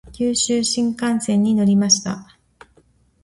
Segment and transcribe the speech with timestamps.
[0.13, 2.35] 九州新幹線に乗りました。